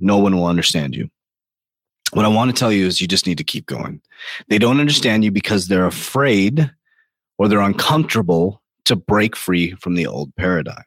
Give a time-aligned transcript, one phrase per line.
[0.00, 1.10] no one will understand you.
[2.12, 4.00] What I want to tell you is you just need to keep going.
[4.48, 6.70] They don't understand you because they're afraid
[7.38, 10.84] or they're uncomfortable to break free from the old paradigm.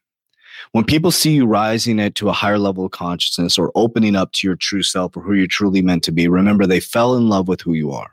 [0.72, 4.32] When people see you rising it to a higher level of consciousness or opening up
[4.34, 7.30] to your true self or who you're truly meant to be, remember they fell in
[7.30, 8.12] love with who you are.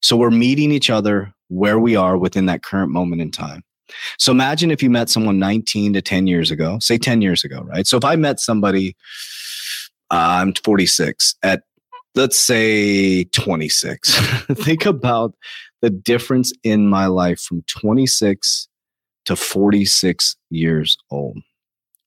[0.00, 3.64] So we're meeting each other where we are within that current moment in time.
[4.18, 7.62] So imagine if you met someone 19 to 10 years ago, say 10 years ago,
[7.62, 7.86] right?
[7.86, 8.94] So if I met somebody
[10.10, 11.34] uh, I'm 46.
[11.42, 11.62] At
[12.14, 14.14] let's say 26.
[14.54, 15.34] Think about
[15.82, 18.68] the difference in my life from 26
[19.26, 21.38] to 46 years old.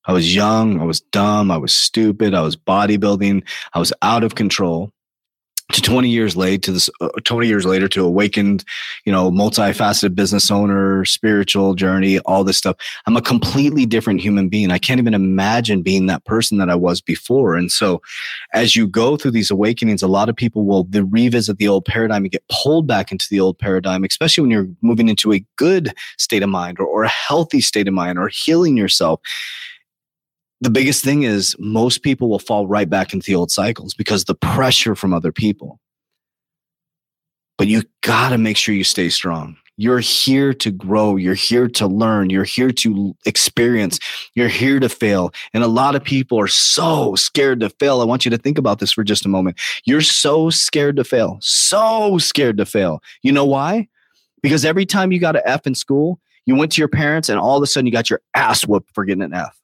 [0.05, 4.23] I was young, I was dumb, I was stupid, I was bodybuilding, I was out
[4.23, 4.91] of control
[5.73, 8.63] to 20 years later to this uh, 20 years later to awakened
[9.05, 12.75] you know multifaceted business owner spiritual journey all this stuff.
[13.05, 14.71] I'm a completely different human being.
[14.71, 17.55] I can't even imagine being that person that i was before.
[17.55, 18.01] And so
[18.53, 22.23] as you go through these awakenings a lot of people will revisit the old paradigm
[22.23, 25.93] and get pulled back into the old paradigm especially when you're moving into a good
[26.17, 29.21] state of mind or, or a healthy state of mind or healing yourself
[30.61, 34.25] the biggest thing is most people will fall right back into the old cycles because
[34.25, 35.79] the pressure from other people.
[37.57, 39.57] But you got to make sure you stay strong.
[39.77, 41.15] You're here to grow.
[41.15, 42.29] You're here to learn.
[42.29, 43.97] You're here to experience.
[44.35, 45.33] You're here to fail.
[45.53, 47.99] And a lot of people are so scared to fail.
[47.99, 49.59] I want you to think about this for just a moment.
[49.85, 53.01] You're so scared to fail, so scared to fail.
[53.23, 53.87] You know why?
[54.43, 57.39] Because every time you got an F in school, you went to your parents and
[57.39, 59.60] all of a sudden you got your ass whooped for getting an F.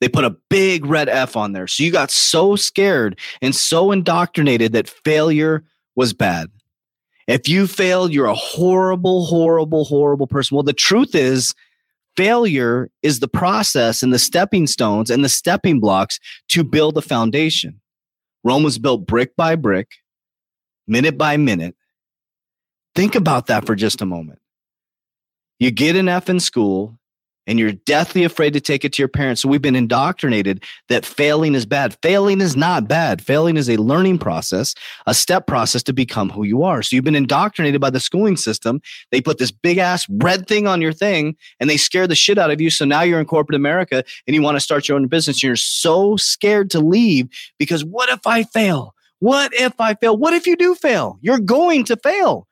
[0.00, 1.66] They put a big red F on there.
[1.66, 5.64] So you got so scared and so indoctrinated that failure
[5.96, 6.50] was bad.
[7.26, 10.54] If you failed, you're a horrible, horrible, horrible person.
[10.54, 11.54] Well, the truth is,
[12.16, 17.02] failure is the process and the stepping stones and the stepping blocks to build a
[17.02, 17.80] foundation.
[18.44, 19.88] Rome was built brick by brick,
[20.86, 21.76] minute by minute.
[22.94, 24.40] Think about that for just a moment.
[25.58, 26.97] You get an F in school,
[27.48, 29.42] and you're deathly afraid to take it to your parents.
[29.42, 31.96] So we've been indoctrinated that failing is bad.
[32.02, 33.24] Failing is not bad.
[33.24, 34.74] Failing is a learning process,
[35.06, 36.82] a step process to become who you are.
[36.82, 38.80] So you've been indoctrinated by the schooling system.
[39.10, 42.38] They put this big ass red thing on your thing and they scare the shit
[42.38, 42.68] out of you.
[42.68, 45.42] So now you're in corporate America and you want to start your own business.
[45.42, 47.28] You're so scared to leave
[47.58, 48.94] because what if I fail?
[49.20, 50.16] What if I fail?
[50.16, 51.18] What if you do fail?
[51.22, 52.46] You're going to fail.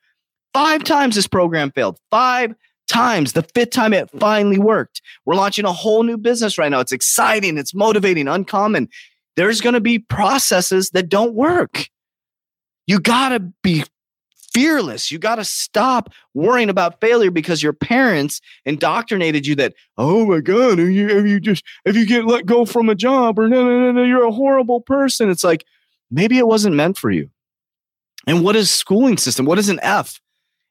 [0.55, 1.99] Five times this program failed.
[2.11, 2.55] Five
[2.97, 3.35] times.
[3.35, 5.03] The fifth time it finally worked.
[5.27, 6.81] We're launching a whole new business right now.
[6.81, 8.89] It's exciting, it's motivating, uncommon.
[9.37, 11.91] There's going to be processes that don't work.
[12.87, 13.85] You got to be
[14.55, 15.11] fearless.
[15.11, 20.41] You got to stop worrying about failure because your parents indoctrinated you that, oh my
[20.41, 23.63] God, if you, you just, if you get let go from a job or no,
[23.63, 25.29] no, no, no, you're a horrible person.
[25.29, 25.67] It's like,
[26.11, 27.29] maybe it wasn't meant for you.
[28.27, 29.45] And what is schooling system?
[29.45, 30.19] What is an F?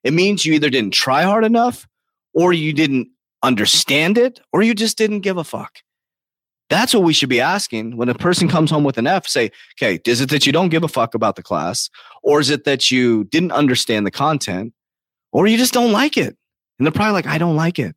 [0.03, 1.87] It means you either didn't try hard enough
[2.35, 3.07] or you didn't
[3.41, 5.79] understand it or you just didn't give a fuck.
[6.69, 9.27] That's what we should be asking when a person comes home with an F.
[9.27, 11.89] Say, okay, is it that you don't give a fuck about the class?
[12.23, 14.73] Or is it that you didn't understand the content?
[15.31, 16.35] Or you just don't like it?
[16.77, 17.95] And they're probably like, I don't like it.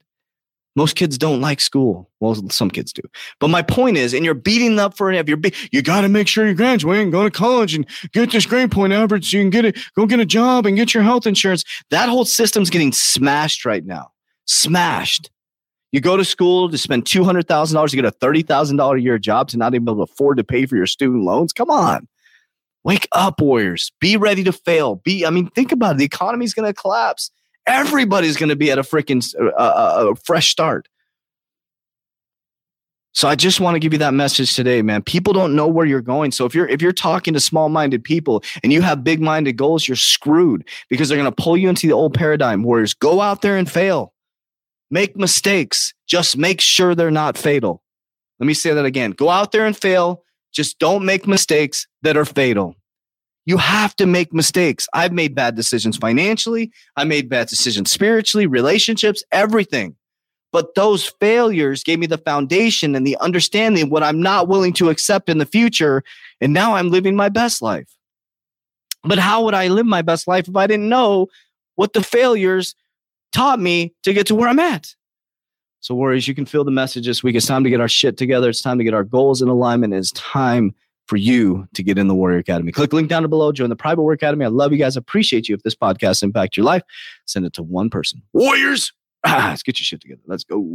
[0.77, 2.11] Most kids don't like school.
[2.21, 3.03] Well, some kids do.
[3.41, 5.27] But my point is, and you're beating up for an F.
[5.27, 8.31] You're be- you got to make sure you graduate and go to college and get
[8.31, 10.95] this grade point average so you can get it, go get a job and get
[10.95, 11.65] your health insurance.
[11.91, 14.13] That whole system's getting smashed right now.
[14.49, 15.31] Smashed.
[15.93, 19.57] You go to school to spend $200,000 to get a $30,000 a year job to
[19.57, 21.53] not even be able to afford to pay for your student loans.
[21.53, 22.09] Come on.
[22.85, 23.93] Wake up, Warriors.
[24.01, 24.97] Be ready to fail.
[24.97, 25.99] Be, I mean, think about it.
[25.99, 27.31] The economy's going to collapse.
[27.67, 30.89] Everybody's going to be at a freaking uh, uh, uh, fresh start.
[33.13, 35.03] So I just want to give you that message today, man.
[35.03, 36.31] People don't know where you're going.
[36.31, 39.97] So if you're if you're talking to small-minded people and you have big-minded goals, you're
[39.97, 42.63] screwed because they're going to pull you into the old paradigm.
[42.63, 44.13] Warriors, go out there and fail.
[44.91, 45.93] Make mistakes.
[46.07, 47.83] Just make sure they're not fatal.
[48.39, 49.11] Let me say that again.
[49.13, 50.25] Go out there and fail.
[50.53, 52.75] Just don't make mistakes that are fatal.
[53.45, 54.87] You have to make mistakes.
[54.93, 56.71] I've made bad decisions financially.
[56.97, 59.97] I made bad decisions spiritually, relationships, everything.
[60.53, 64.91] But those failures gave me the foundation and the understanding what I'm not willing to
[64.91, 66.03] accept in the future.
[66.41, 67.89] And now I'm living my best life.
[69.03, 71.29] But how would I live my best life if I didn't know
[71.77, 72.75] what the failures
[73.33, 74.95] taught me to get to where I'm at.
[75.81, 77.37] So, Warriors, you can feel the message this week.
[77.37, 78.49] It's time to get our shit together.
[78.49, 79.95] It's time to get our goals in alignment.
[79.95, 80.75] It's time
[81.07, 82.73] for you to get in the Warrior Academy.
[82.73, 83.53] Click link down below.
[83.53, 84.45] Join the private Warrior Academy.
[84.45, 84.97] I love you guys.
[84.97, 85.55] I Appreciate you.
[85.55, 86.83] If this podcast impact your life,
[87.27, 88.23] send it to one person.
[88.33, 88.93] Warriors,
[89.27, 90.21] let's get your shit together.
[90.27, 90.75] Let's go.